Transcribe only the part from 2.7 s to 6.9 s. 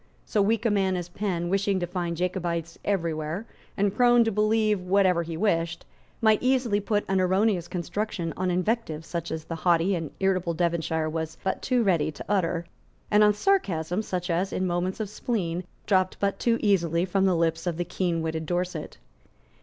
every where, and prone to believe whatever he wished, might easily